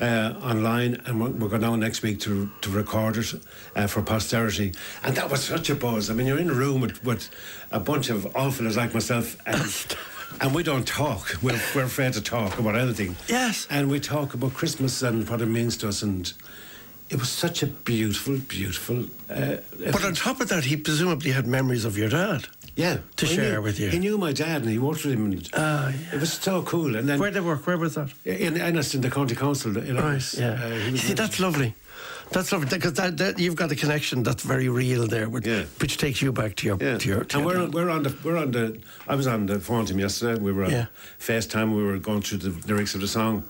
[0.00, 3.32] uh, online, and we're, we're going down next week to to record it
[3.76, 4.72] uh, for posterity.
[5.04, 6.10] And that was such a buzz.
[6.10, 7.28] I mean, you're in a room with, with
[7.70, 9.96] a bunch of old fellas like myself, and
[10.40, 11.36] and we don't talk.
[11.40, 13.14] We're, we're afraid to talk about anything.
[13.28, 13.68] Yes.
[13.70, 16.32] And we talk about Christmas and what it means to us, and
[17.08, 19.04] it was such a beautiful, beautiful.
[19.30, 19.58] Uh,
[19.92, 22.48] But on top of that, he presumably had memories of your dad.
[22.76, 23.88] Yeah, to share knew- with you.
[23.90, 25.24] He knew my dad, and he worked with him.
[25.32, 26.96] And Ah, It was so cool.
[26.96, 27.66] And then Where they work?
[27.66, 28.10] Where was that?
[28.24, 29.76] in Ennis, in the county council.
[29.76, 30.04] In Right.
[30.04, 30.60] Ennis, Yeah.
[30.64, 31.74] uh, You See, that's lovely.
[32.32, 35.64] That's lovely because that, that, you've got a connection that's very real there, with, Yeah.
[35.80, 37.24] which takes you back to your Yeah, to your.
[37.24, 38.78] To and your we're we're on the we're on the.
[39.06, 40.40] I was on the phone to him yesterday.
[40.40, 40.86] We were on Yeah.
[41.20, 41.76] FaceTime.
[41.76, 43.44] We were going through the lyrics of the song.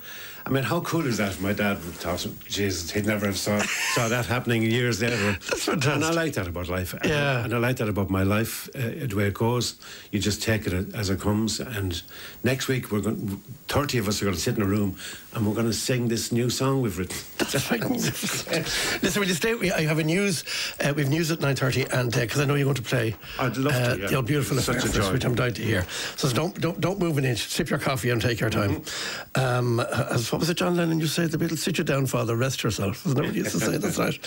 [0.47, 1.41] I mean, how cool is that?
[1.41, 3.61] My dad thought, Jesus, he'd never have saw,
[3.95, 5.17] saw that happening years later.
[5.49, 5.95] That's fantastic.
[5.95, 6.93] And I like that about life.
[6.93, 7.45] And I- Yeah.
[7.45, 9.77] And I like that about my life, uh, the way it goes.
[10.13, 11.61] You just take it as it comes.
[11.61, 12.03] And
[12.43, 14.97] next week, we're going, 30 of us are going to sit in a room
[15.35, 17.17] and we're going to sing this new song we've written.
[17.39, 19.03] That's magnificent.
[19.03, 19.53] Listen, will you stay?
[19.55, 19.71] with me?
[19.71, 20.45] I have a news.
[20.81, 23.15] Uh, we've news at nine thirty, and because I know you're going to play.
[23.39, 24.07] I'd love to, uh, yeah.
[24.09, 25.13] The old beautiful Such affair, a joy.
[25.13, 25.87] which I'm dying to hear.
[26.17, 27.49] So don't don't don't move an inch.
[27.49, 28.77] Sip your coffee and take your time.
[28.81, 29.41] Mm-hmm.
[29.41, 31.01] Um, as what was it, John Lennon?
[31.01, 33.53] You say the Beatles, "Sit you down, Father, rest yourself." Isn't that what he used
[33.53, 33.77] to say?
[33.77, 34.19] That's right.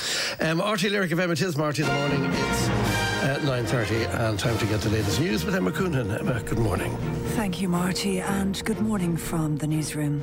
[0.42, 2.26] Um, RTÉ Lyric FM, it is Marty in the morning.
[2.34, 2.70] It's
[3.24, 6.20] uh, nine thirty, and time to get the latest news with Emma Coonan.
[6.20, 6.96] Emma, good morning.
[7.36, 10.22] Thank you, Marty, and good morning from the newsroom.